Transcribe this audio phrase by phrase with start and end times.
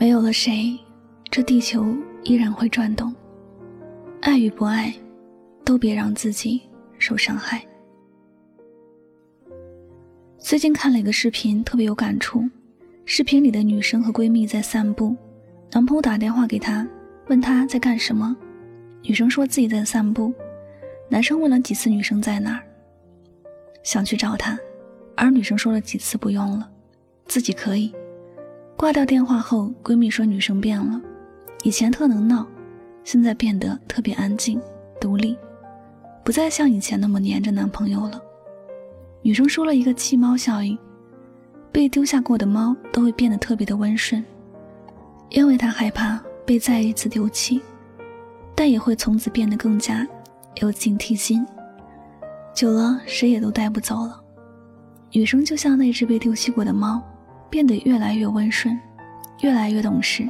[0.00, 0.78] 没有了谁，
[1.30, 1.94] 这地球
[2.24, 3.14] 依然会转动。
[4.22, 4.90] 爱与不爱，
[5.62, 6.62] 都别让自己
[6.98, 7.62] 受伤害。
[10.38, 12.42] 最近看了一个视频，特别有感触。
[13.04, 15.14] 视频里的女生和闺蜜在散步，
[15.70, 16.88] 男朋友打电话给她，
[17.28, 18.34] 问她在干什么。
[19.02, 20.32] 女生说自己在散步。
[21.10, 22.62] 男生问了几次女生在哪儿，
[23.82, 24.58] 想去找她，
[25.14, 26.70] 而女生说了几次不用了，
[27.26, 27.94] 自己可以。
[28.80, 30.98] 挂掉电话后，闺蜜说女生变了，
[31.64, 32.46] 以前特能闹，
[33.04, 34.58] 现在变得特别安静、
[34.98, 35.36] 独立，
[36.24, 38.18] 不再像以前那么黏着男朋友了。
[39.20, 40.78] 女生说了一个弃猫效应。
[41.70, 44.24] 被丢下过的猫都会变得特别的温顺，
[45.28, 47.60] 因为它害怕被再一次丢弃，
[48.54, 50.08] 但也会从此变得更加
[50.62, 51.46] 有警惕心。
[52.54, 54.18] 久了，谁也都带不走了。
[55.12, 57.00] 女生就像那只被丢弃过的猫，
[57.50, 58.78] 变得越来越温顺，
[59.40, 60.26] 越来越懂事。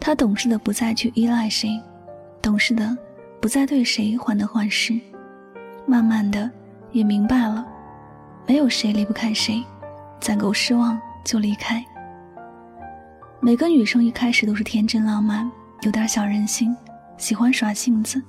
[0.00, 1.80] 他懂事的不再去依赖谁，
[2.40, 2.96] 懂事的
[3.40, 4.98] 不再对谁患得患失，
[5.86, 6.50] 慢慢的
[6.90, 7.64] 也明白了，
[8.46, 9.62] 没有谁离不开谁。
[10.20, 11.84] 攒够失望就离开。
[13.40, 15.50] 每个女生一开始都是天真浪漫，
[15.82, 16.76] 有点小任性，
[17.16, 18.22] 喜欢耍性子。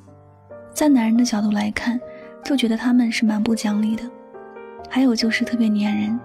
[0.73, 1.99] 在男人的角度来看，
[2.43, 4.03] 就觉得他们是蛮不讲理的。
[4.89, 6.19] 还有就是特别粘人，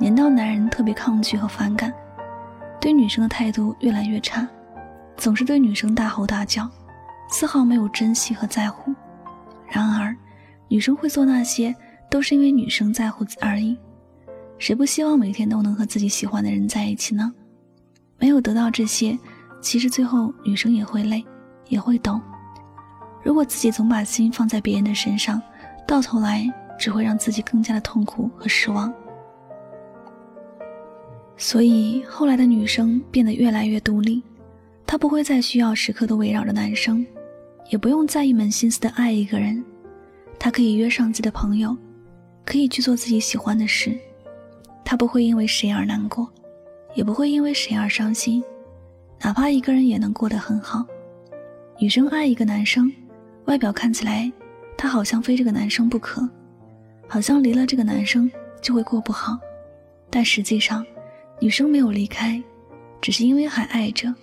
[0.00, 1.92] 粘到男人特别抗拒和反感，
[2.80, 4.48] 对女生的态度越来越差，
[5.16, 6.68] 总是对女生大吼大叫，
[7.28, 8.92] 丝毫没有珍惜和在乎。
[9.68, 10.16] 然而，
[10.68, 11.74] 女生会做那些，
[12.10, 13.78] 都是因为女生在乎而已。
[14.58, 17.32] 谁不希望每天都能和自己喜欢的人在一起呢？
[18.18, 19.18] 没有得到这些，
[19.60, 21.24] 其实最后女生也会累，
[21.68, 22.20] 也会懂。
[23.22, 25.40] 如果自己总把心放在别人的身上，
[25.86, 28.92] 到头来只会让自己更加的痛苦和失望。
[31.36, 34.22] 所以后来的女生变得越来越独立，
[34.86, 37.04] 她不会再需要时刻都围绕着男生，
[37.70, 39.64] 也不用再一门心思的爱一个人，
[40.38, 41.76] 她可以约上自己的朋友，
[42.44, 43.98] 可以去做自己喜欢的事。
[44.84, 46.30] 她不会因为谁而难过，
[46.94, 48.42] 也不会因为谁而伤心，
[49.20, 50.84] 哪怕一个人也能过得很好。
[51.78, 52.92] 女生爱一个男生，
[53.46, 54.30] 外表看起来，
[54.76, 56.28] 她好像非这个男生不可，
[57.08, 59.38] 好像离了这个男生就会过不好。
[60.10, 60.84] 但实际上，
[61.42, 62.40] 女生没有离开，
[63.00, 64.14] 只是因为还爱着，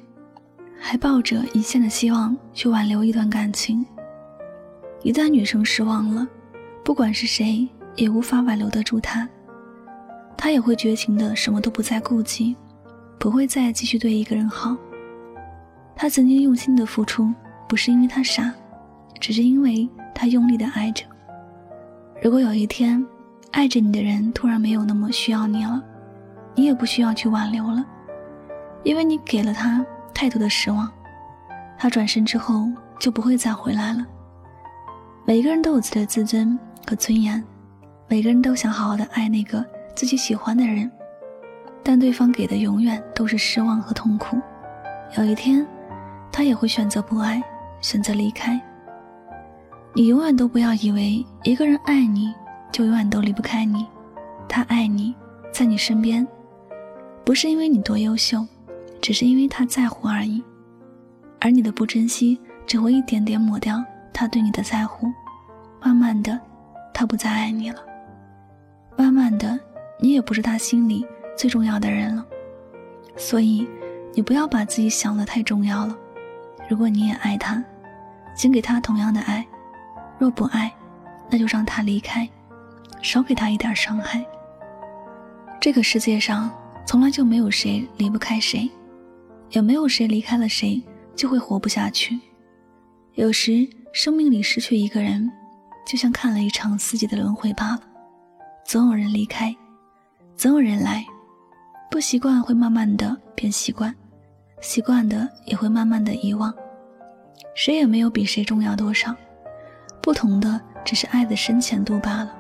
[0.79, 3.85] 还抱着一线的希望去挽留一段感情。
[5.03, 6.25] 一旦女生失望了，
[6.81, 9.27] 不管是谁也无法挽留得住她。
[10.37, 12.55] 他也会绝情的，什么都不再顾及，
[13.19, 14.77] 不会再继续对一个人好。
[15.97, 17.29] 他曾经用心的付出，
[17.67, 18.53] 不是因为他傻，
[19.19, 21.03] 只是因为他用力的爱着。
[22.23, 23.05] 如果有一天，
[23.51, 25.83] 爱着你的人突然没有那么需要你了，
[26.59, 27.85] 你也不需要去挽留了，
[28.83, 30.91] 因为你给了他太多的失望。
[31.77, 32.67] 他转身之后
[32.99, 34.05] 就不会再回来了。
[35.23, 37.41] 每个人都有自己的自尊和尊严，
[38.09, 39.65] 每个人都想好好的爱那个。
[39.95, 40.91] 自己喜欢的人，
[41.81, 44.37] 但对方给的永远都是失望和痛苦。
[45.17, 45.65] 有一天，
[46.29, 47.41] 他也会选择不爱，
[47.79, 48.59] 选择离开。
[49.93, 52.33] 你永远都不要以为一个人爱你
[52.69, 53.87] 就永远都离不开你。
[54.49, 55.15] 他爱你，
[55.53, 56.27] 在你身边，
[57.29, 58.43] 不是因为你多优秀，
[58.99, 60.43] 只是因为他在乎而已。
[61.39, 65.05] 而你的不珍惜，只会一点点抹掉他对你的在乎。
[65.79, 66.39] 慢慢的，
[66.91, 67.85] 他不再爱你了。
[68.97, 69.59] 慢慢的。
[69.99, 71.05] 你也不是他心里
[71.37, 72.25] 最重要的人了，
[73.15, 73.69] 所以
[74.15, 75.95] 你不要把自己想的太重要了。
[76.67, 77.63] 如果你也爱他，
[78.35, 79.43] 请给他同样的爱；
[80.17, 80.73] 若不爱，
[81.29, 82.27] 那就让他离开，
[83.03, 84.25] 少给他一点伤害。
[85.61, 86.49] 这个世界上
[86.89, 88.67] 从来就没有谁离不开谁，
[89.51, 90.81] 也没有谁离开了谁
[91.15, 92.19] 就会活不下去。
[93.13, 95.31] 有时生命里失去一个人，
[95.85, 97.81] 就像看了一场四季的轮回罢了，
[98.65, 99.55] 总有人离开。
[100.35, 101.05] 总有人来，
[101.91, 103.93] 不习惯会慢慢的变习惯，
[104.59, 106.51] 习惯的也会慢慢的遗忘。
[107.53, 109.15] 谁也没有比谁重要多少，
[110.01, 112.35] 不同的只是爱的深浅度罢了。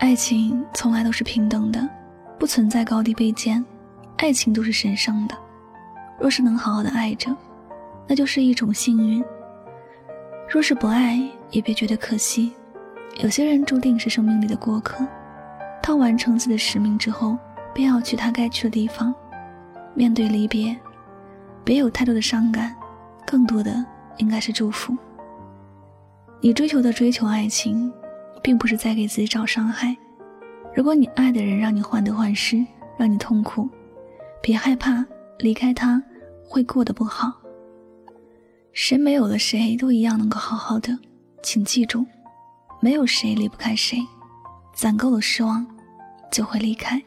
[0.00, 1.88] 爱情从来都是平等的，
[2.38, 3.64] 不存在高低卑贱，
[4.18, 5.36] 爱情都是神圣的。
[6.18, 7.36] 若是能好好的爱着，
[8.06, 9.22] 那就是一种幸运；
[10.48, 11.20] 若是不爱，
[11.50, 12.52] 也别觉得可惜。
[13.20, 15.06] 有些人注定是生命里的过客。
[15.82, 17.36] 他完成自己的使命之后，
[17.74, 19.14] 便要去他该去的地方。
[19.94, 20.76] 面对离别，
[21.64, 22.74] 别有太多的伤感，
[23.26, 23.84] 更多的
[24.18, 24.96] 应该是祝福。
[26.40, 27.92] 你追求的追求爱情，
[28.42, 29.96] 并不是在给自己找伤害。
[30.78, 32.64] 如果你爱的人让你患得患失，
[32.96, 33.68] 让你痛苦，
[34.40, 35.04] 别害怕，
[35.40, 36.00] 离开他
[36.44, 37.32] 会过得不好。
[38.72, 40.96] 谁没有了谁都一样能够好好的，
[41.42, 42.06] 请记住，
[42.80, 43.98] 没有谁离不开谁。
[44.72, 45.66] 攒够了失望，
[46.30, 47.02] 就会离开。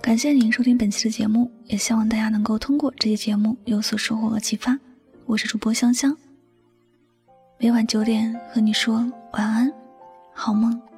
[0.00, 4.76] 感谢您收听本期的节目，也希望大家能够通过这期节目有所收获和启发。
[5.26, 6.16] 我是主播香香，
[7.64, 8.96] 每晚九点和你说
[9.34, 9.72] 晚安，
[10.32, 10.91] 好梦。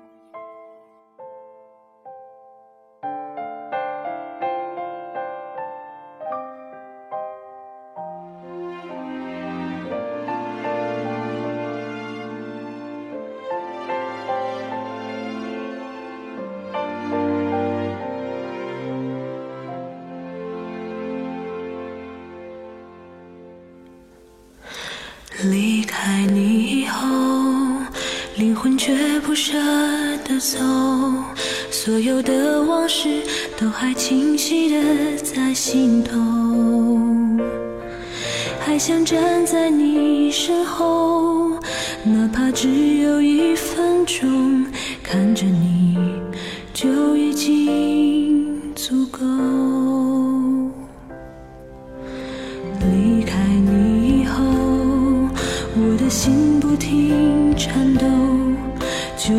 [28.85, 29.55] 却不舍
[30.29, 30.59] 得走，
[31.71, 33.23] 所有的往事
[33.59, 36.21] 都还清晰的在心头，
[38.61, 41.53] 还想站在你身后，
[42.03, 44.67] 哪怕只有一分钟，
[45.03, 45.97] 看着你
[46.75, 49.94] 就已经足够。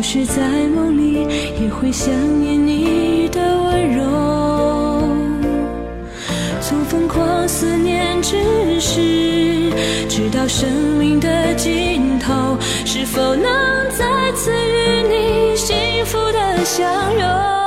[0.08, 1.26] 是在梦里
[1.60, 4.04] 也会想念你的温柔。
[6.60, 9.68] 从疯狂思念之时，
[10.08, 13.44] 直到生命的尽头，是否能
[13.98, 15.74] 再次与你幸
[16.06, 16.86] 福的相
[17.18, 17.65] 拥？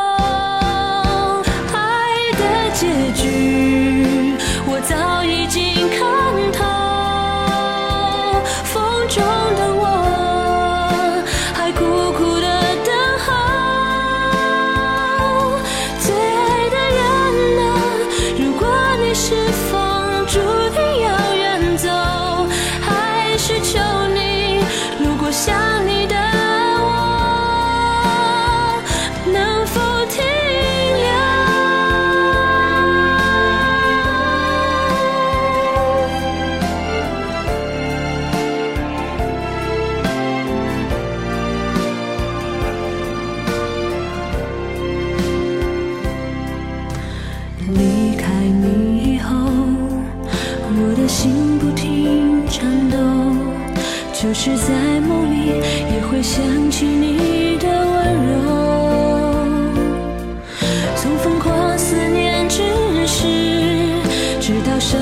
[54.41, 55.47] 是在梦里，
[55.93, 56.41] 也会想
[56.71, 58.37] 起你的温柔。
[60.95, 62.63] 从疯狂思念之
[63.05, 63.27] 时，
[64.39, 64.97] 直到生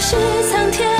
[0.00, 0.16] 是
[0.50, 0.99] 苍天。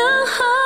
[0.00, 0.59] 的好。